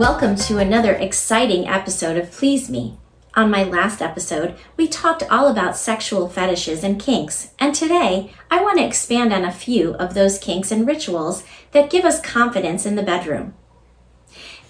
Welcome 0.00 0.36
to 0.36 0.56
another 0.56 0.94
exciting 0.94 1.68
episode 1.68 2.16
of 2.16 2.30
Please 2.30 2.70
Me. 2.70 2.96
On 3.34 3.50
my 3.50 3.64
last 3.64 4.00
episode, 4.00 4.56
we 4.78 4.88
talked 4.88 5.22
all 5.30 5.46
about 5.46 5.76
sexual 5.76 6.26
fetishes 6.26 6.82
and 6.82 6.98
kinks, 6.98 7.50
and 7.58 7.74
today 7.74 8.32
I 8.50 8.62
want 8.62 8.78
to 8.78 8.86
expand 8.86 9.30
on 9.30 9.44
a 9.44 9.52
few 9.52 9.92
of 9.96 10.14
those 10.14 10.38
kinks 10.38 10.72
and 10.72 10.86
rituals 10.86 11.44
that 11.72 11.90
give 11.90 12.06
us 12.06 12.18
confidence 12.18 12.86
in 12.86 12.96
the 12.96 13.02
bedroom. 13.02 13.52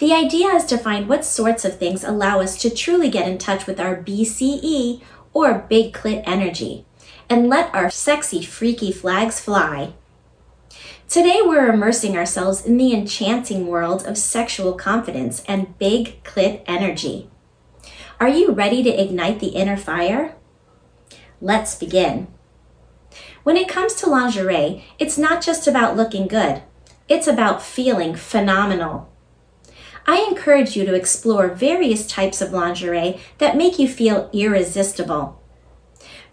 The 0.01 0.13
idea 0.13 0.49
is 0.49 0.65
to 0.65 0.77
find 0.77 1.09
what 1.09 1.25
sorts 1.25 1.65
of 1.65 1.79
things 1.79 2.03
allow 2.03 2.41
us 2.41 2.61
to 2.63 2.69
truly 2.69 3.09
get 3.09 3.29
in 3.29 3.39
touch 3.39 3.69
with 3.69 3.79
our 3.79 4.03
BCE 4.03 5.01
or 5.33 5.65
big 5.71 5.93
clit 5.93 6.25
energy 6.27 6.87
and 7.29 7.49
let 7.49 7.73
our 7.73 7.89
sexy, 7.89 8.43
freaky 8.43 8.91
flags 8.91 9.39
fly. 9.39 9.93
Today, 11.11 11.41
we're 11.43 11.73
immersing 11.73 12.17
ourselves 12.17 12.65
in 12.65 12.77
the 12.77 12.95
enchanting 12.95 13.67
world 13.67 14.07
of 14.07 14.17
sexual 14.17 14.75
confidence 14.75 15.43
and 15.49 15.77
big 15.77 16.23
clit 16.23 16.63
energy. 16.67 17.29
Are 18.21 18.29
you 18.29 18.53
ready 18.53 18.81
to 18.85 18.91
ignite 18.91 19.41
the 19.41 19.49
inner 19.49 19.77
fire? 19.77 20.37
Let's 21.41 21.75
begin. 21.75 22.29
When 23.43 23.57
it 23.57 23.69
comes 23.69 23.95
to 23.95 24.09
lingerie, 24.09 24.85
it's 25.01 25.19
not 25.19 25.43
just 25.43 25.67
about 25.67 25.97
looking 25.97 26.29
good, 26.29 26.63
it's 27.09 27.27
about 27.27 27.61
feeling 27.61 28.15
phenomenal. 28.15 29.13
I 30.07 30.25
encourage 30.31 30.77
you 30.77 30.87
to 30.87 30.95
explore 30.95 31.49
various 31.49 32.07
types 32.07 32.41
of 32.41 32.53
lingerie 32.53 33.19
that 33.39 33.57
make 33.57 33.81
you 33.81 33.89
feel 33.89 34.31
irresistible. 34.33 35.40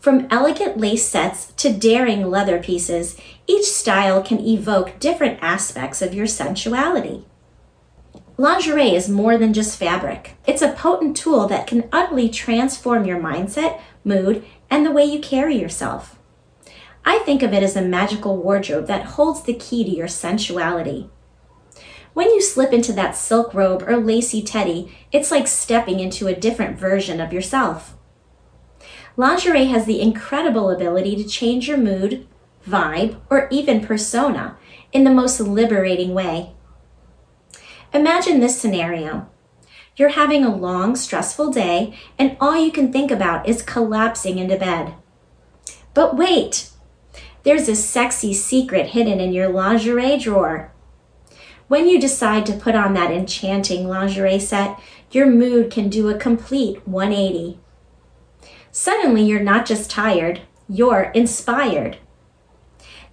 From 0.08 0.26
elegant 0.32 0.78
lace 0.78 1.06
sets 1.06 1.48
to 1.58 1.70
daring 1.70 2.30
leather 2.30 2.64
pieces, 2.64 3.18
each 3.46 3.66
style 3.66 4.24
can 4.24 4.40
evoke 4.40 5.02
different 5.02 5.38
aspects 5.42 6.02
of 6.02 6.14
your 6.14 6.28
sensuality. 6.28 7.26
Lingerie 8.38 8.96
is 8.96 9.10
more 9.10 9.38
than 9.38 9.52
just 9.52 9.78
fabric. 9.78 10.38
It's 10.48 10.62
a 10.62 10.72
potent 10.72 11.18
tool 11.18 11.46
that 11.48 11.68
can 11.68 11.90
utterly 11.92 12.30
transform 12.30 13.04
your 13.04 13.20
mindset, 13.20 13.82
mood, 14.06 14.46
and 14.70 14.86
the 14.86 14.94
way 14.94 15.04
you 15.04 15.20
carry 15.20 15.60
yourself. 15.60 16.18
I 17.04 17.18
think 17.26 17.44
of 17.44 17.52
it 17.52 17.62
as 17.62 17.76
a 17.76 17.82
magical 17.82 18.38
wardrobe 18.38 18.88
that 18.88 19.18
holds 19.18 19.42
the 19.42 19.56
key 19.56 19.84
to 19.84 19.90
your 19.90 20.08
sensuality. 20.08 21.10
When 22.14 22.30
you 22.30 22.42
slip 22.42 22.72
into 22.72 22.94
that 22.94 23.18
silk 23.18 23.54
robe 23.54 23.84
or 23.86 23.98
lacy 23.98 24.42
teddy, 24.42 24.90
it's 25.12 25.32
like 25.32 25.48
stepping 25.48 26.00
into 26.00 26.28
a 26.28 26.34
different 26.34 26.80
version 26.80 27.20
of 27.20 27.34
yourself. 27.34 27.97
Lingerie 29.20 29.66
has 29.66 29.86
the 29.86 30.00
incredible 30.00 30.70
ability 30.70 31.16
to 31.16 31.28
change 31.28 31.68
your 31.68 31.78
mood, 31.78 32.28
vibe, 32.68 33.20
or 33.32 33.48
even 33.50 33.82
persona 33.82 34.56
in 34.94 35.04
the 35.04 35.12
most 35.12 35.40
liberating 35.40 36.14
way. 36.14 36.52
Imagine 37.92 38.40
this 38.40 38.62
scenario. 38.62 39.28
You're 39.96 40.10
having 40.10 40.44
a 40.44 40.56
long, 40.56 40.96
stressful 40.96 41.50
day, 41.50 41.98
and 42.20 42.38
all 42.40 42.56
you 42.56 42.72
can 42.72 42.94
think 42.94 43.10
about 43.10 43.50
is 43.50 43.64
collapsing 43.64 44.38
into 44.38 44.56
bed. 44.56 44.94
But 45.96 46.16
wait! 46.16 46.70
There's 47.42 47.68
a 47.68 47.76
sexy 47.76 48.36
secret 48.36 48.90
hidden 48.90 49.20
in 49.20 49.34
your 49.34 49.50
lingerie 49.50 50.20
drawer. 50.20 50.72
When 51.68 51.88
you 51.88 52.00
decide 52.00 52.46
to 52.46 52.54
put 52.54 52.76
on 52.76 52.94
that 52.94 53.10
enchanting 53.10 53.88
lingerie 53.88 54.38
set, 54.38 54.80
your 55.10 55.26
mood 55.26 55.72
can 55.72 55.90
do 55.90 56.08
a 56.08 56.20
complete 56.20 56.88
180. 56.88 57.60
Suddenly, 58.72 59.24
you're 59.24 59.40
not 59.42 59.66
just 59.66 59.90
tired, 59.90 60.42
you're 60.70 61.12
inspired. 61.14 61.98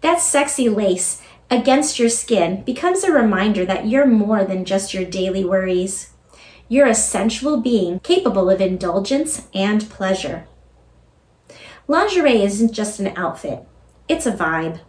That 0.00 0.20
sexy 0.20 0.68
lace 0.68 1.22
against 1.50 1.98
your 1.98 2.08
skin 2.08 2.62
becomes 2.64 3.04
a 3.04 3.12
reminder 3.12 3.64
that 3.64 3.86
you're 3.86 4.06
more 4.06 4.44
than 4.44 4.64
just 4.64 4.92
your 4.92 5.04
daily 5.04 5.44
worries. 5.44 6.12
You're 6.68 6.86
a 6.86 6.94
sensual 6.94 7.60
being 7.60 8.00
capable 8.00 8.50
of 8.50 8.60
indulgence 8.60 9.46
and 9.54 9.88
pleasure. 9.88 10.46
Lingerie 11.86 12.42
isn't 12.42 12.72
just 12.72 12.98
an 12.98 13.12
outfit, 13.16 13.60
it's 14.08 14.26
a 14.26 14.32
vibe. 14.32 14.80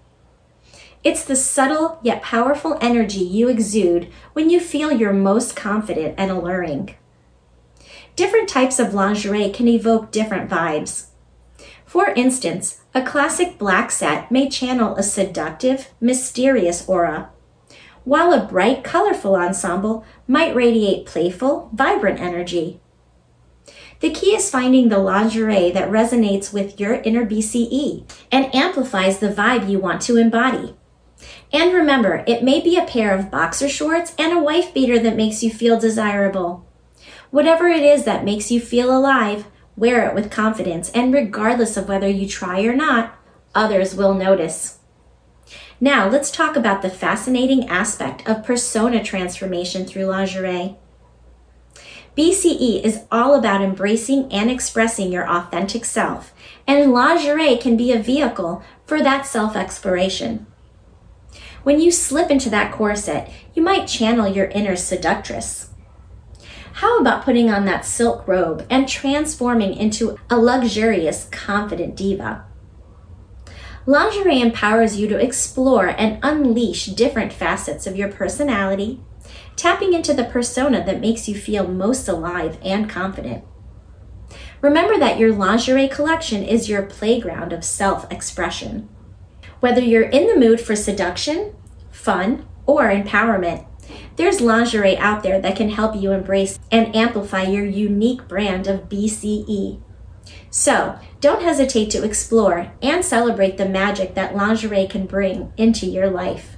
It's 1.04 1.24
the 1.24 1.36
subtle 1.36 2.00
yet 2.02 2.24
powerful 2.24 2.80
energy 2.82 3.20
you 3.20 3.48
exude 3.48 4.12
when 4.34 4.50
you 4.50 4.60
feel 4.60 4.92
your 4.92 5.14
most 5.14 5.56
confident 5.56 6.16
and 6.18 6.32
alluring 6.32 6.96
different 8.16 8.50
types 8.50 8.80
of 8.80 8.94
lingerie 8.94 9.50
can 9.50 9.68
evoke 9.68 10.12
different 10.12 10.50
vibes. 10.50 11.08
For 11.86 12.10
instance, 12.10 12.82
a 12.94 13.02
classic 13.02 13.58
black 13.58 13.92
set 13.92 14.32
may 14.32 14.50
channel 14.50 14.96
a 14.96 15.04
seductive, 15.04 15.90
mysterious 16.02 16.88
aura, 16.88 17.30
while 18.04 18.34
a 18.34 18.46
bright, 18.46 18.84
colorful 18.84 19.36
ensemble 19.36 20.06
might 20.28 20.56
radiate 20.56 21.06
playful, 21.06 21.70
vibrant 21.74 22.20
energy. 22.20 22.80
The 24.00 24.12
key 24.12 24.36
is 24.36 24.50
finding 24.50 24.90
the 24.90 25.00
lingerie 25.00 25.72
that 25.72 25.90
resonates 25.90 26.54
with 26.54 26.80
your 26.80 26.96
inner 26.96 27.26
BCE 27.26 28.08
and 28.32 28.54
amplifies 28.54 29.20
the 29.20 29.30
vibe 29.30 29.70
you 29.70 29.80
want 29.80 30.02
to 30.04 30.18
embody. 30.18 30.76
And 31.52 31.74
remember, 31.74 32.24
it 32.28 32.44
may 32.44 32.62
be 32.62 32.78
a 32.78 32.86
pair 32.86 33.18
of 33.18 33.32
boxer 33.32 33.70
shorts 33.70 34.14
and 34.20 34.34
a 34.34 34.42
wife 34.42 34.74
beater 34.74 35.00
that 35.00 35.16
makes 35.16 35.42
you 35.42 35.50
feel 35.50 35.80
desirable. 35.80 36.65
Whatever 37.36 37.68
it 37.68 37.84
is 37.84 38.06
that 38.06 38.24
makes 38.24 38.50
you 38.50 38.62
feel 38.62 38.98
alive, 38.98 39.48
wear 39.76 40.08
it 40.08 40.16
with 40.16 40.32
confidence, 40.32 40.90
and 40.92 41.14
regardless 41.14 41.76
of 41.76 41.90
whether 41.90 42.08
you 42.08 42.30
try 42.30 42.64
or 42.64 42.74
not, 42.74 43.14
others 43.54 43.94
will 43.94 44.14
notice. 44.14 44.80
Now, 45.82 46.08
let's 46.08 46.32
talk 46.32 46.56
about 46.56 46.82
the 46.82 46.90
fascinating 46.90 47.68
aspect 47.68 48.26
of 48.26 48.46
persona 48.46 49.04
transformation 49.04 49.84
through 49.84 50.06
lingerie. 50.06 50.78
BCE 52.16 52.82
is 52.82 53.02
all 53.12 53.34
about 53.34 53.62
embracing 53.62 54.32
and 54.32 54.50
expressing 54.50 55.12
your 55.12 55.30
authentic 55.30 55.84
self, 55.84 56.34
and 56.66 56.94
lingerie 56.94 57.58
can 57.58 57.76
be 57.76 57.92
a 57.92 58.02
vehicle 58.02 58.64
for 58.86 59.02
that 59.02 59.26
self 59.26 59.58
exploration. 59.58 60.48
When 61.64 61.82
you 61.82 61.92
slip 61.92 62.32
into 62.32 62.50
that 62.52 62.72
corset, 62.72 63.30
you 63.54 63.62
might 63.62 63.88
channel 63.90 64.26
your 64.26 64.46
inner 64.46 64.78
seductress. 64.78 65.72
How 66.80 66.98
about 66.98 67.24
putting 67.24 67.50
on 67.50 67.64
that 67.66 67.86
silk 67.86 68.28
robe 68.28 68.68
and 68.70 68.86
transforming 68.86 69.76
into 69.76 70.20
a 70.30 70.38
luxurious, 70.38 71.24
confident 71.32 71.96
diva? 71.96 72.44
Lingerie 73.86 74.42
empowers 74.42 74.98
you 74.98 75.08
to 75.08 75.18
explore 75.18 75.88
and 75.88 76.20
unleash 76.22 76.88
different 76.88 77.32
facets 77.32 77.88
of 77.88 77.96
your 77.96 78.10
personality, 78.10 79.00
tapping 79.56 79.94
into 79.94 80.14
the 80.14 80.26
persona 80.26 80.84
that 80.86 81.00
makes 81.00 81.30
you 81.30 81.36
feel 81.36 81.66
most 81.66 82.10
alive 82.10 82.58
and 82.62 82.90
confident. 82.90 83.46
Remember 84.60 84.98
that 85.00 85.18
your 85.18 85.32
lingerie 85.32 85.88
collection 85.88 86.44
is 86.44 86.68
your 86.68 86.84
playground 86.84 87.54
of 87.54 87.64
self 87.64 88.12
expression. 88.12 88.90
Whether 89.62 89.80
you're 89.80 90.10
in 90.10 90.28
the 90.28 90.38
mood 90.38 90.60
for 90.60 90.76
seduction, 90.76 91.56
fun, 91.90 92.46
or 92.66 92.90
empowerment, 92.90 93.66
there's 94.16 94.42
lingerie 94.42 94.98
out 94.98 95.24
there 95.24 95.40
that 95.42 95.56
can 95.56 95.70
help 95.70 95.96
you 95.96 96.12
embrace 96.12 96.60
and 96.72 96.96
amplify 96.96 97.44
your 97.44 97.66
unique 97.66 98.28
brand 98.28 98.68
of 98.68 98.90
BCE. 98.90 99.82
So, 100.50 100.98
don't 101.20 101.42
hesitate 101.42 101.90
to 101.92 102.04
explore 102.04 102.72
and 102.82 103.04
celebrate 103.04 103.58
the 103.58 103.68
magic 103.68 104.16
that 104.16 104.36
lingerie 104.36 104.88
can 104.88 105.06
bring 105.06 105.52
into 105.58 105.86
your 105.86 106.10
life. 106.10 106.58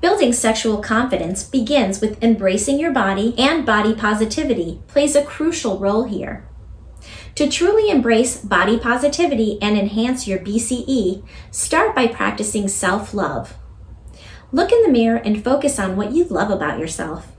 Building 0.00 0.32
sexual 0.32 0.78
confidence 0.78 1.44
begins 1.44 2.00
with 2.00 2.22
embracing 2.22 2.78
your 2.78 2.92
body, 2.92 3.34
and 3.38 3.64
body 3.64 3.94
positivity 3.94 4.82
plays 4.88 5.14
a 5.14 5.24
crucial 5.24 5.78
role 5.78 6.04
here. 6.04 6.48
To 7.36 7.48
truly 7.48 7.88
embrace 7.88 8.36
body 8.36 8.78
positivity 8.78 9.58
and 9.62 9.78
enhance 9.78 10.26
your 10.26 10.38
BCE, 10.38 11.24
start 11.50 11.94
by 11.94 12.08
practicing 12.08 12.68
self 12.68 13.14
love. 13.14 13.56
Look 14.52 14.70
in 14.70 14.82
the 14.82 14.90
mirror 14.90 15.16
and 15.16 15.42
focus 15.42 15.78
on 15.78 15.96
what 15.96 16.12
you 16.12 16.24
love 16.24 16.50
about 16.50 16.78
yourself. 16.78 17.32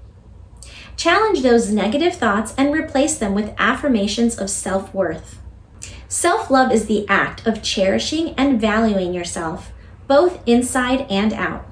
Challenge 0.95 1.42
those 1.42 1.71
negative 1.71 2.15
thoughts 2.15 2.56
and 2.57 2.74
replace 2.74 3.18
them 3.18 3.36
with 3.36 3.54
affirmations 3.57 4.38
of 4.38 4.50
self 4.50 4.94
worth. 4.94 5.39
Self 6.07 6.50
love 6.50 6.71
is 6.71 6.88
the 6.88 7.07
act 7.07 7.45
of 7.45 7.62
cherishing 7.62 8.33
and 8.36 8.60
valuing 8.60 9.13
yourself, 9.13 9.71
both 10.07 10.42
inside 10.48 11.06
and 11.10 11.33
out. 11.33 11.65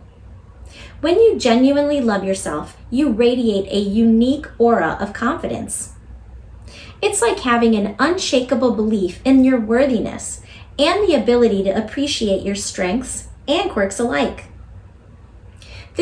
When 0.99 1.19
you 1.19 1.39
genuinely 1.39 2.01
love 2.01 2.23
yourself, 2.23 2.77
you 2.91 3.09
radiate 3.09 3.71
a 3.71 3.79
unique 3.79 4.45
aura 4.59 4.97
of 4.99 5.13
confidence. 5.13 5.93
It's 7.01 7.21
like 7.21 7.39
having 7.39 7.73
an 7.75 7.95
unshakable 7.97 8.75
belief 8.75 9.19
in 9.25 9.43
your 9.43 9.59
worthiness 9.59 10.41
and 10.77 11.07
the 11.07 11.15
ability 11.15 11.63
to 11.63 11.71
appreciate 11.71 12.43
your 12.45 12.55
strengths 12.55 13.27
and 13.47 13.71
quirks 13.71 13.99
alike. 13.99 14.50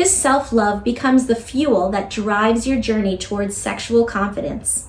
This 0.00 0.16
self 0.16 0.50
love 0.50 0.82
becomes 0.82 1.26
the 1.26 1.34
fuel 1.34 1.90
that 1.90 2.08
drives 2.08 2.66
your 2.66 2.80
journey 2.80 3.18
towards 3.18 3.54
sexual 3.54 4.06
confidence. 4.06 4.88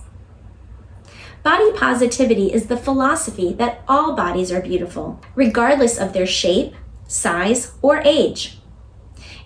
Body 1.44 1.74
positivity 1.74 2.54
is 2.54 2.68
the 2.68 2.78
philosophy 2.78 3.52
that 3.56 3.82
all 3.90 4.16
bodies 4.16 4.54
are 4.54 4.62
beautiful, 4.62 5.20
regardless 5.36 5.98
of 5.98 6.14
their 6.14 6.26
shape, 6.26 6.76
size, 7.10 7.74
or 7.82 7.98
age. 8.06 8.60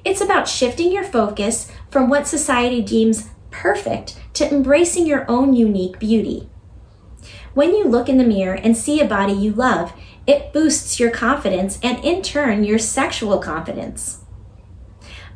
It's 0.03 0.21
about 0.21 0.47
shifting 0.47 0.91
your 0.91 1.03
focus 1.03 1.71
from 1.89 2.09
what 2.11 2.27
society 2.27 2.83
deems 2.83 3.29
perfect 3.49 4.19
to 4.35 4.47
embracing 4.47 5.07
your 5.07 5.25
own 5.27 5.55
unique 5.55 5.97
beauty. 5.97 6.47
When 7.55 7.73
you 7.73 7.85
look 7.85 8.07
in 8.07 8.19
the 8.19 8.23
mirror 8.23 8.53
and 8.53 8.77
see 8.77 8.99
a 8.99 9.07
body 9.07 9.33
you 9.33 9.51
love, 9.51 9.93
it 10.27 10.53
boosts 10.53 10.99
your 10.99 11.09
confidence 11.09 11.79
and, 11.81 11.97
in 12.05 12.21
turn, 12.21 12.63
your 12.63 12.77
sexual 12.77 13.39
confidence. 13.39 14.24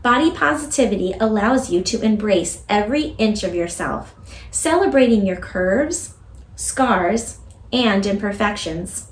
Body 0.02 0.32
positivity 0.32 1.14
allows 1.20 1.70
you 1.70 1.82
to 1.84 2.02
embrace 2.02 2.64
every 2.70 3.16
inch 3.18 3.44
of 3.44 3.54
yourself, 3.54 4.16
celebrating 4.50 5.26
your 5.26 5.36
curves, 5.36 6.16
scars, 6.56 7.40
and 7.74 8.06
imperfections. 8.06 9.12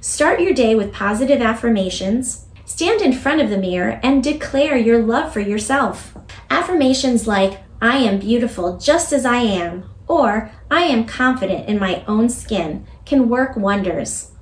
Start 0.00 0.40
your 0.40 0.52
day 0.52 0.74
with 0.74 0.92
positive 0.92 1.40
affirmations. 1.40 2.46
Stand 2.66 3.00
in 3.00 3.14
front 3.14 3.40
of 3.40 3.48
the 3.48 3.56
mirror 3.56 3.98
and 4.02 4.22
declare 4.22 4.76
your 4.76 5.02
love 5.02 5.32
for 5.32 5.40
yourself. 5.40 6.14
Affirmations 6.50 7.26
like, 7.26 7.60
I 7.80 7.98
am 7.98 8.18
beautiful 8.18 8.76
just 8.76 9.12
as 9.12 9.24
I 9.24 9.38
am, 9.38 9.88
or 10.06 10.50
I 10.70 10.82
am 10.82 11.06
confident 11.06 11.68
in 11.68 11.78
my 11.78 12.04
own 12.06 12.28
skin 12.28 12.86
can 13.06 13.30
work 13.30 13.56
wonders. 13.56 14.32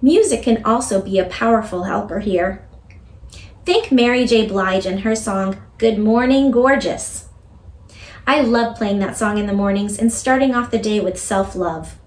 Music 0.00 0.42
can 0.42 0.64
also 0.64 1.02
be 1.02 1.18
a 1.18 1.24
powerful 1.24 1.84
helper 1.84 2.20
here. 2.20 2.66
Think 3.64 3.90
Mary 3.90 4.26
J. 4.26 4.46
Blige 4.46 4.84
and 4.84 5.00
her 5.00 5.16
song, 5.16 5.56
Good 5.78 5.98
Morning 5.98 6.50
Gorgeous. 6.50 7.28
I 8.26 8.42
love 8.42 8.76
playing 8.76 8.98
that 8.98 9.16
song 9.16 9.38
in 9.38 9.46
the 9.46 9.54
mornings 9.54 9.98
and 9.98 10.12
starting 10.12 10.54
off 10.54 10.70
the 10.70 10.78
day 10.78 11.00
with 11.00 11.18
self 11.18 11.56
love. 11.56 11.98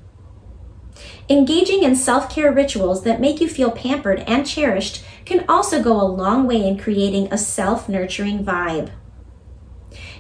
Engaging 1.27 1.81
in 1.81 1.95
self 1.95 2.30
care 2.30 2.51
rituals 2.51 3.04
that 3.06 3.19
make 3.19 3.42
you 3.42 3.50
feel 3.50 3.71
pampered 3.71 4.19
and 4.27 4.45
cherished 4.45 5.04
can 5.25 5.45
also 5.50 5.81
go 5.81 6.00
a 6.00 6.06
long 6.06 6.45
way 6.45 6.63
in 6.63 6.77
creating 6.77 7.27
a 7.33 7.39
self 7.39 7.89
nurturing 7.89 8.45
vibe. 8.45 8.92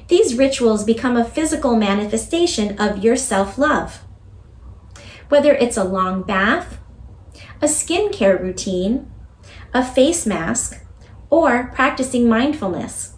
These 0.07 0.33
rituals 0.33 0.83
become 0.83 1.15
a 1.15 1.23
physical 1.23 1.75
manifestation 1.75 2.79
of 2.79 3.03
your 3.03 3.15
self 3.15 3.59
love. 3.59 4.01
Whether 5.29 5.53
it's 5.53 5.77
a 5.77 5.83
long 5.83 6.23
bath, 6.23 6.79
a 7.61 7.65
skincare 7.65 8.41
routine, 8.41 9.11
a 9.71 9.85
face 9.85 10.25
mask, 10.25 10.81
or 11.29 11.71
practicing 11.73 12.27
mindfulness. 12.27 13.13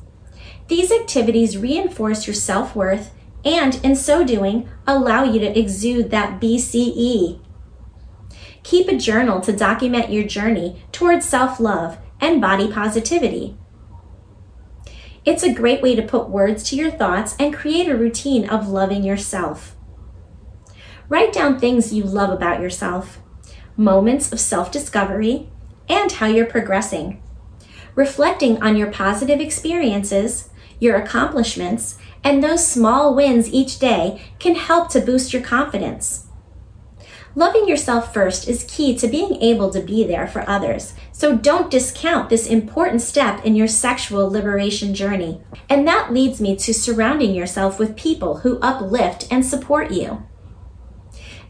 These 0.67 0.91
activities 0.91 1.57
reinforce 1.57 2.27
your 2.27 2.33
self 2.33 2.75
worth 2.75 3.11
and, 3.43 3.83
in 3.83 3.95
so 3.95 4.23
doing, 4.23 4.69
allow 4.85 5.23
you 5.23 5.39
to 5.39 5.57
exude 5.57 6.11
that 6.11 6.39
BCE. 6.39 7.39
Keep 8.63 8.87
a 8.87 8.97
journal 8.97 9.39
to 9.41 9.55
document 9.55 10.11
your 10.11 10.23
journey 10.23 10.83
towards 10.91 11.25
self 11.25 11.59
love 11.59 11.97
and 12.19 12.41
body 12.41 12.71
positivity. 12.71 13.57
It's 15.25 15.43
a 15.43 15.53
great 15.53 15.81
way 15.81 15.95
to 15.95 16.01
put 16.01 16.29
words 16.29 16.63
to 16.69 16.75
your 16.75 16.91
thoughts 16.91 17.35
and 17.39 17.53
create 17.53 17.89
a 17.89 17.97
routine 17.97 18.47
of 18.49 18.69
loving 18.69 19.03
yourself. 19.03 19.75
Write 21.07 21.33
down 21.33 21.59
things 21.59 21.93
you 21.93 22.03
love 22.03 22.29
about 22.29 22.61
yourself, 22.61 23.19
moments 23.75 24.31
of 24.31 24.39
self 24.39 24.71
discovery, 24.71 25.49
and 25.87 26.11
how 26.11 26.27
you're 26.27 26.45
progressing 26.45 27.21
reflecting 27.99 28.63
on 28.63 28.77
your 28.77 28.89
positive 28.89 29.41
experiences, 29.41 30.49
your 30.79 30.95
accomplishments, 30.95 31.97
and 32.23 32.41
those 32.41 32.65
small 32.65 33.13
wins 33.13 33.51
each 33.51 33.77
day 33.77 34.21
can 34.39 34.55
help 34.55 34.87
to 34.89 35.01
boost 35.01 35.33
your 35.33 35.41
confidence. 35.41 36.27
Loving 37.35 37.67
yourself 37.67 38.13
first 38.13 38.47
is 38.47 38.63
key 38.69 38.97
to 38.97 39.07
being 39.09 39.41
able 39.41 39.69
to 39.71 39.81
be 39.81 40.05
there 40.05 40.27
for 40.27 40.49
others, 40.49 40.93
so 41.11 41.35
don't 41.35 41.69
discount 41.69 42.29
this 42.29 42.47
important 42.47 43.01
step 43.01 43.43
in 43.43 43.57
your 43.57 43.67
sexual 43.67 44.31
liberation 44.31 44.95
journey. 44.95 45.41
And 45.67 45.85
that 45.85 46.13
leads 46.13 46.39
me 46.39 46.55
to 46.55 46.73
surrounding 46.73 47.35
yourself 47.35 47.79
with 47.79 47.97
people 47.97 48.37
who 48.37 48.59
uplift 48.59 49.27
and 49.29 49.45
support 49.45 49.91
you. 49.91 50.23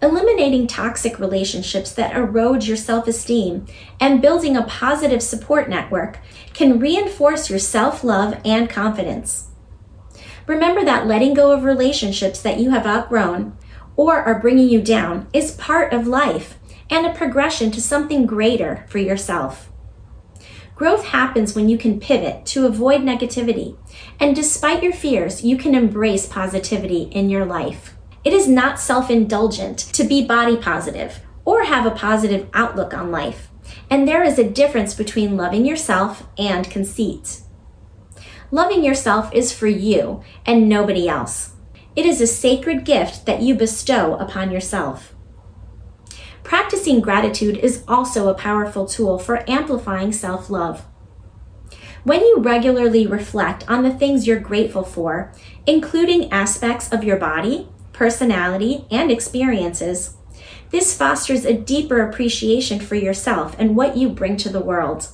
Eliminating 0.01 0.66
toxic 0.66 1.19
relationships 1.19 1.92
that 1.92 2.16
erode 2.16 2.66
your 2.66 2.78
self 2.78 3.06
esteem 3.06 3.66
and 4.00 4.22
building 4.22 4.56
a 4.56 4.63
positive 4.63 5.22
support 5.22 5.69
network 5.69 6.19
can 6.54 6.80
reinforce 6.80 7.50
your 7.50 7.60
self 7.60 8.01
love 8.01 8.40
and 8.46 8.69
confidence. 8.69 9.50
Remember 10.48 10.86
that 10.86 11.06
letting 11.06 11.34
go 11.34 11.51
of 11.51 11.63
relationships 11.63 12.42
that 12.42 12.60
you 12.60 12.69
have 12.69 12.88
outgrown 12.88 13.57
or 13.98 14.22
are 14.22 14.40
bringing 14.40 14.69
you 14.69 14.81
down 14.81 15.28
is 15.34 15.51
part 15.51 15.92
of 15.92 16.07
life 16.07 16.57
and 16.90 17.06
a 17.06 17.13
progression 17.13 17.69
to 17.72 17.81
something 17.81 18.25
greater 18.25 18.86
for 18.88 19.00
yourself. 19.00 19.69
Growth 20.75 21.07
happens 21.07 21.54
when 21.54 21.68
you 21.68 21.78
can 21.78 22.00
pivot 22.00 22.45
to 22.45 22.66
avoid 22.66 23.02
negativity, 23.02 23.78
and 24.18 24.34
despite 24.34 24.81
your 24.81 24.94
fears, 24.94 25.44
you 25.44 25.57
can 25.57 25.75
embrace 25.75 26.25
positivity 26.25 27.04
in 27.12 27.30
your 27.30 27.44
life. 27.44 27.99
It 28.24 28.33
is 28.33 28.48
not 28.48 28.80
self 28.80 29.10
indulgent 29.10 29.80
to 29.94 30.04
be 30.04 30.25
body 30.25 30.57
positive 30.57 31.21
or 31.45 31.63
have 31.63 31.86
a 31.86 31.92
positive 31.92 32.48
outlook 32.54 32.94
on 32.94 33.12
life. 33.12 33.50
And 33.89 34.07
there 34.07 34.24
is 34.24 34.38
a 34.38 34.50
difference 34.50 34.94
between 34.94 35.38
loving 35.38 35.66
yourself 35.66 36.27
and 36.38 36.69
conceit. 36.69 37.42
Loving 38.51 38.83
yourself 38.83 39.33
is 39.33 39.54
for 39.54 39.68
you 39.68 40.21
and 40.45 40.68
nobody 40.68 41.07
else. 41.07 41.54
It 41.95 42.06
is 42.06 42.19
a 42.19 42.27
sacred 42.27 42.83
gift 42.83 43.25
that 43.25 43.42
you 43.42 43.56
bestow 43.56 44.16
upon 44.16 44.51
yourself. 44.51 45.16
Practicing 46.44 47.00
gratitude 47.00 47.57
is 47.57 47.83
also 47.88 48.27
a 48.27 48.33
powerful 48.33 48.86
tool 48.86 49.19
for 49.19 49.50
amplifying 49.50 50.12
self 50.12 50.50
love. 50.50 50.86
When 52.04 52.21
you 52.21 52.39
regularly 52.39 53.06
reflect 53.06 53.69
on 53.69 53.83
the 53.83 53.94
things 53.94 54.25
you're 54.25 54.39
grateful 54.39 54.83
for, 54.83 55.31
including 55.68 56.31
aspects 56.31 56.92
of 56.92 57.04
your 57.04 57.18
body, 57.18 57.68
personality, 58.00 58.86
and 58.90 59.12
experiences. 59.12 60.16
This 60.72 60.98
fosters 60.98 61.44
a 61.44 61.54
deeper 61.54 62.00
appreciation 62.00 62.80
for 62.80 62.96
yourself 62.96 63.57
and 63.60 63.75
what 63.75 63.98
you 63.98 64.07
bring 64.07 64.38
to 64.38 64.48
the 64.48 64.62
world. 64.62 65.10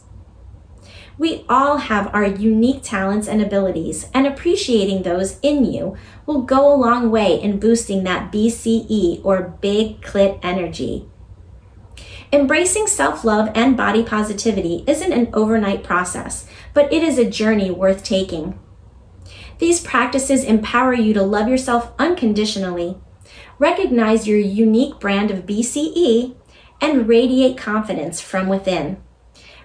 We 1.18 1.46
all 1.50 1.78
have 1.78 2.14
our 2.14 2.26
unique 2.26 2.84
talents 2.84 3.28
and 3.28 3.42
abilities, 3.42 4.08
and 4.14 4.28
appreciating 4.28 5.02
those 5.02 5.40
in 5.42 5.66
you 5.66 5.98
will 6.28 6.44
go 6.44 6.72
a 6.72 6.78
long 6.78 7.10
way 7.10 7.42
in 7.42 7.60
boosting 7.60 8.04
that 8.04 8.32
BCE 8.32 9.20
or 9.26 9.58
big 9.62 10.02
clit 10.02 10.40
energy. 10.44 11.10
Embracing 12.32 12.86
self 12.86 13.26
love 13.26 13.50
and 13.56 13.76
body 13.76 14.04
positivity 14.04 14.84
isn't 14.86 15.12
an 15.12 15.30
overnight 15.34 15.84
process, 15.84 16.48
but 16.76 16.94
it 16.94 17.02
is 17.02 17.18
a 17.18 17.28
journey 17.28 17.72
worth 17.72 18.04
taking. 18.04 18.60
These 19.58 19.82
practices 19.82 20.44
empower 20.44 20.94
you 20.94 21.14
to 21.14 21.24
love 21.24 21.48
yourself 21.48 21.94
unconditionally, 21.98 22.98
recognize 23.58 24.28
your 24.28 24.40
unique 24.40 25.00
brand 25.00 25.32
of 25.32 25.46
BCE, 25.46 26.36
and 26.82 27.08
radiate 27.08 27.58
confidence 27.58 28.20
from 28.20 28.48
within. 28.48 28.98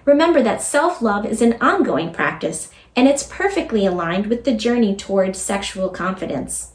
Remember 0.05 0.41
that 0.41 0.61
self 0.61 1.01
love 1.01 1.25
is 1.25 1.41
an 1.41 1.57
ongoing 1.61 2.11
practice 2.11 2.71
and 2.95 3.07
it's 3.07 3.23
perfectly 3.23 3.85
aligned 3.85 4.27
with 4.27 4.43
the 4.43 4.53
journey 4.53 4.95
towards 4.95 5.39
sexual 5.39 5.89
confidence. 5.89 6.71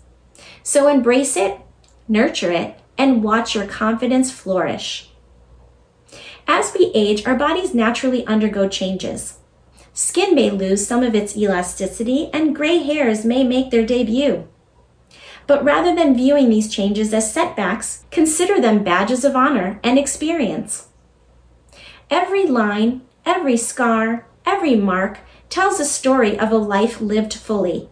So 0.62 0.88
embrace 0.88 1.36
it, 1.36 1.60
nurture 2.08 2.52
it, 2.52 2.78
and 2.96 3.22
watch 3.22 3.54
your 3.54 3.66
confidence 3.66 4.30
flourish. 4.30 5.10
As 6.46 6.72
we 6.78 6.92
age, 6.94 7.26
our 7.26 7.34
bodies 7.34 7.74
naturally 7.74 8.26
undergo 8.26 8.68
changes. 8.68 9.38
Skin 9.96 10.34
may 10.34 10.50
lose 10.50 10.86
some 10.86 11.02
of 11.02 11.14
its 11.14 11.38
elasticity, 11.38 12.28
and 12.30 12.54
gray 12.54 12.82
hairs 12.82 13.24
may 13.24 13.42
make 13.42 13.70
their 13.70 13.86
debut. 13.86 14.46
But 15.46 15.64
rather 15.64 15.94
than 15.94 16.14
viewing 16.14 16.50
these 16.50 16.70
changes 16.70 17.14
as 17.14 17.32
setbacks, 17.32 18.04
consider 18.10 18.60
them 18.60 18.84
badges 18.84 19.24
of 19.24 19.34
honor 19.34 19.80
and 19.82 19.98
experience. 19.98 20.88
Every 22.10 22.44
line, 22.44 23.06
every 23.24 23.56
scar, 23.56 24.26
every 24.44 24.76
mark 24.76 25.20
tells 25.48 25.80
a 25.80 25.86
story 25.86 26.38
of 26.38 26.52
a 26.52 26.58
life 26.58 27.00
lived 27.00 27.32
fully. 27.32 27.88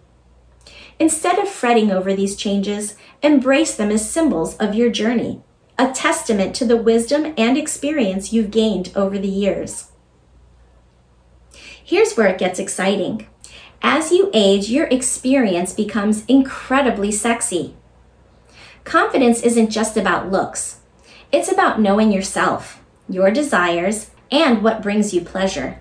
Instead 0.99 1.39
of 1.39 1.49
fretting 1.49 1.91
over 1.91 2.15
these 2.15 2.37
changes, 2.37 2.97
embrace 3.23 3.75
them 3.75 3.91
as 3.91 4.11
symbols 4.11 4.59
of 4.59 4.75
your 4.75 4.91
journey, 4.91 5.41
a 5.79 5.91
testament 5.91 6.55
to 6.57 6.67
the 6.67 6.77
wisdom 6.77 7.33
and 7.39 7.57
experience 7.57 8.31
you've 8.31 8.51
gained 8.51 8.93
over 8.95 9.19
the 9.19 9.27
years. 9.27 9.91
Here's 11.87 12.15
where 12.15 12.29
it 12.29 12.39
gets 12.39 12.59
exciting. 12.59 13.27
As 13.83 14.11
you 14.11 14.31
age, 14.33 14.71
your 14.71 14.87
experience 14.87 15.75
becomes 15.75 16.25
incredibly 16.25 17.13
sexy. 17.13 17.77
Confidence 18.85 19.43
isn't 19.43 19.69
just 19.69 19.95
about 19.95 20.33
looks, 20.33 20.81
it's 21.31 21.53
about 21.53 21.81
knowing 21.81 22.11
yourself, 22.11 22.83
your 23.07 23.31
desires, 23.31 24.11
and 24.31 24.63
what 24.63 24.81
brings 24.83 25.13
you 25.13 25.21
pleasure. 25.21 25.79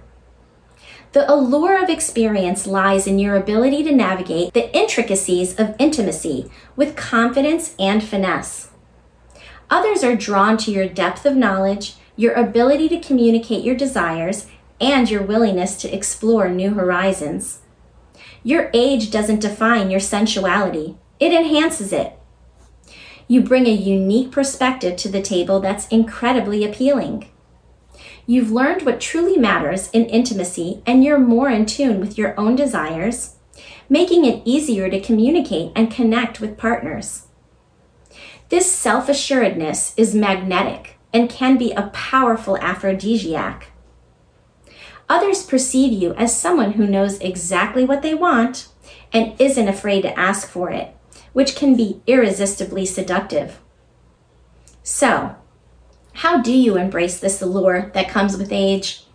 The 1.14 1.32
allure 1.32 1.82
of 1.82 1.90
experience 1.90 2.68
lies 2.68 3.08
in 3.08 3.18
your 3.18 3.38
ability 3.38 3.84
to 3.84 3.96
navigate 3.96 4.54
the 4.54 4.76
intricacies 4.76 5.58
of 5.58 5.76
intimacy 5.80 6.52
with 6.76 6.98
confidence 6.98 7.76
and 7.80 8.04
finesse. 8.04 8.72
Others 9.70 10.04
are 10.04 10.18
drawn 10.18 10.58
to 10.58 10.72
your 10.72 10.90
depth 10.90 11.26
of 11.26 11.38
knowledge, 11.38 11.96
your 12.18 12.34
ability 12.34 12.90
to 12.90 13.00
communicate 13.00 13.64
your 13.64 13.76
desires, 13.76 14.48
and 14.84 15.10
your 15.10 15.24
willingness 15.24 15.78
to 15.78 15.96
explore 15.96 16.50
new 16.50 16.74
horizons. 16.74 17.62
Your 18.44 18.70
age 18.74 19.10
doesn't 19.10 19.40
define 19.40 19.90
your 19.90 20.02
sensuality, 20.02 20.98
it 21.20 21.32
enhances 21.32 21.94
it. 21.94 22.20
You 23.28 23.42
bring 23.42 23.66
a 23.66 23.72
unique 23.72 24.32
perspective 24.32 24.98
to 24.98 25.10
the 25.10 25.22
table 25.22 25.62
that's 25.62 25.88
incredibly 25.88 26.66
appealing. 26.66 27.30
You've 28.26 28.52
learned 28.52 28.82
what 28.82 29.00
truly 29.00 29.38
matters 29.38 29.90
in 29.92 30.06
intimacy 30.06 30.84
and 30.86 31.04
you're 31.04 31.20
more 31.20 31.50
in 31.50 31.66
tune 31.66 32.02
with 32.02 32.18
your 32.18 32.38
own 32.38 32.58
desires, 32.58 33.36
making 33.88 34.26
it 34.26 34.42
easier 34.44 34.90
to 34.90 35.00
communicate 35.00 35.72
and 35.76 35.92
connect 35.92 36.42
with 36.42 36.58
partners. 36.58 37.28
This 38.50 38.70
self 38.70 39.08
assuredness 39.08 39.94
is 39.96 40.14
magnetic 40.14 40.98
and 41.14 41.30
can 41.30 41.58
be 41.58 41.72
a 41.72 41.88
powerful 41.94 42.58
aphrodisiac. 42.58 43.73
Others 45.10 45.44
perceive 45.44 45.92
you 45.94 46.14
as 46.14 46.38
someone 46.38 46.74
who 46.74 46.88
knows 46.88 47.20
exactly 47.20 47.86
what 47.86 48.02
they 48.02 48.14
want 48.14 48.68
and 49.12 49.40
isn't 49.40 49.68
afraid 49.68 50.02
to 50.02 50.20
ask 50.20 50.48
for 50.48 50.70
it, 50.70 50.96
which 51.34 51.56
can 51.56 51.76
be 51.76 52.02
irresistibly 52.08 52.86
seductive. 52.86 53.60
So, 54.82 55.36
how 56.14 56.42
do 56.42 56.52
you 56.52 56.78
embrace 56.78 57.20
this 57.20 57.42
allure 57.42 57.92
that 57.94 58.10
comes 58.10 58.38
with 58.38 58.52
age? 58.52 59.06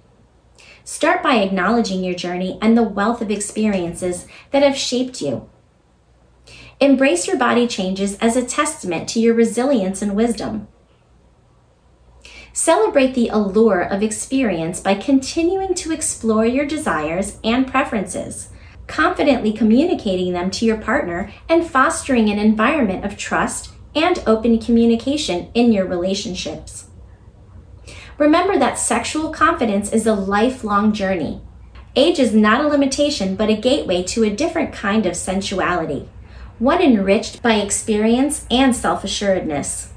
Start 0.85 1.23
by 1.23 1.37
acknowledging 1.37 2.02
your 2.02 2.14
journey 2.14 2.59
and 2.62 2.76
the 2.76 2.83
wealth 2.83 3.21
of 3.21 3.30
experiences 3.30 4.26
that 4.50 4.62
have 4.62 4.76
shaped 4.76 5.21
you. 5.21 5.49
Embrace 6.80 7.26
your 7.26 7.37
body 7.37 7.66
changes 7.66 8.16
as 8.18 8.37
a 8.37 8.45
testament 8.45 9.09
to 9.11 9.21
your 9.21 9.35
resilience 9.35 10.00
and 10.00 10.16
wisdom. 10.16 10.68
Celebrate 12.59 13.15
the 13.15 13.29
allure 13.29 13.83
of 13.83 14.03
experience 14.03 14.81
by 14.81 14.97
continuing 14.97 15.75
to 15.75 15.93
explore 15.93 16.45
your 16.45 16.67
desires 16.67 17.38
and 17.45 17.69
preferences, 17.69 18.49
confidently 18.88 19.53
communicating 19.53 20.33
them 20.33 20.50
to 20.50 20.67
your 20.67 20.77
partner, 20.77 21.33
and 21.49 21.65
fostering 21.65 22.29
an 22.29 22.41
environment 22.41 23.05
of 23.05 23.17
trust 23.17 23.71
and 23.95 24.21
open 24.27 24.59
communication 24.59 25.53
in 25.55 25.71
your 25.71 25.87
relationships. 25.87 26.88
Remember 28.19 28.59
that 28.59 28.77
sexual 28.77 29.31
confidence 29.31 29.93
is 29.93 30.05
a 30.05 30.15
lifelong 30.15 30.93
journey. 30.93 31.41
Age 31.95 32.19
is 32.19 32.35
not 32.35 32.65
a 32.65 32.69
limitation, 32.69 33.37
but 33.37 33.50
a 33.50 33.57
gateway 33.57 34.03
to 34.03 34.25
a 34.25 34.35
different 34.35 34.73
kind 34.73 35.07
of 35.07 35.15
sensuality, 35.15 36.09
one 36.59 36.83
enriched 36.83 37.41
by 37.41 37.55
experience 37.55 38.47
and 38.50 38.75
self 38.75 39.05
assuredness. 39.05 39.93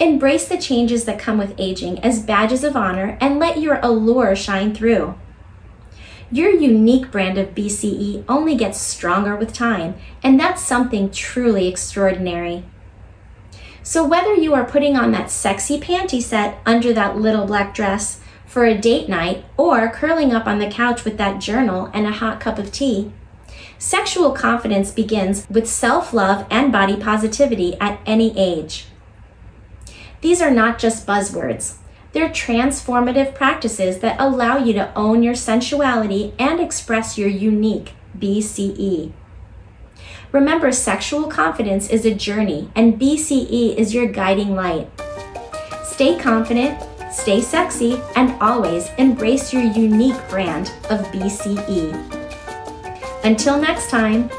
Embrace 0.00 0.46
the 0.46 0.58
changes 0.58 1.06
that 1.06 1.18
come 1.18 1.38
with 1.38 1.54
aging 1.58 1.98
as 2.04 2.22
badges 2.22 2.62
of 2.62 2.76
honor 2.76 3.18
and 3.20 3.40
let 3.40 3.58
your 3.58 3.80
allure 3.82 4.36
shine 4.36 4.72
through. 4.72 5.16
Your 6.30 6.50
unique 6.50 7.10
brand 7.10 7.36
of 7.36 7.54
BCE 7.54 8.22
only 8.28 8.54
gets 8.54 8.78
stronger 8.78 9.34
with 9.34 9.52
time, 9.52 9.96
and 10.22 10.38
that's 10.38 10.62
something 10.62 11.10
truly 11.10 11.66
extraordinary. 11.66 12.64
So, 13.82 14.06
whether 14.06 14.34
you 14.34 14.54
are 14.54 14.64
putting 14.64 14.96
on 14.96 15.10
that 15.12 15.30
sexy 15.30 15.80
panty 15.80 16.22
set 16.22 16.58
under 16.66 16.92
that 16.92 17.16
little 17.16 17.46
black 17.46 17.74
dress 17.74 18.20
for 18.44 18.66
a 18.66 18.78
date 18.78 19.08
night 19.08 19.46
or 19.56 19.88
curling 19.88 20.32
up 20.32 20.46
on 20.46 20.58
the 20.58 20.70
couch 20.70 21.04
with 21.04 21.16
that 21.16 21.40
journal 21.40 21.90
and 21.94 22.06
a 22.06 22.12
hot 22.12 22.38
cup 22.38 22.58
of 22.58 22.70
tea, 22.70 23.10
sexual 23.78 24.32
confidence 24.32 24.92
begins 24.92 25.46
with 25.48 25.66
self 25.66 26.12
love 26.12 26.46
and 26.50 26.70
body 26.70 26.96
positivity 26.96 27.76
at 27.80 27.98
any 28.04 28.38
age. 28.38 28.87
These 30.20 30.40
are 30.42 30.50
not 30.50 30.78
just 30.78 31.06
buzzwords. 31.06 31.76
They're 32.12 32.30
transformative 32.30 33.34
practices 33.34 33.98
that 33.98 34.20
allow 34.20 34.56
you 34.56 34.72
to 34.74 34.92
own 34.94 35.22
your 35.22 35.34
sensuality 35.34 36.34
and 36.38 36.58
express 36.58 37.18
your 37.18 37.28
unique 37.28 37.92
BCE. 38.18 39.12
Remember, 40.32 40.72
sexual 40.72 41.28
confidence 41.28 41.88
is 41.88 42.04
a 42.04 42.14
journey, 42.14 42.70
and 42.74 43.00
BCE 43.00 43.76
is 43.76 43.94
your 43.94 44.06
guiding 44.06 44.54
light. 44.54 44.90
Stay 45.84 46.18
confident, 46.18 46.82
stay 47.10 47.40
sexy, 47.40 48.00
and 48.14 48.32
always 48.40 48.90
embrace 48.98 49.52
your 49.52 49.62
unique 49.62 50.20
brand 50.28 50.72
of 50.90 51.00
BCE. 51.06 51.94
Until 53.24 53.58
next 53.58 53.90
time, 53.90 54.30